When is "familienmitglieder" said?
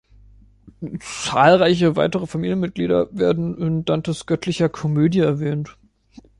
2.25-3.15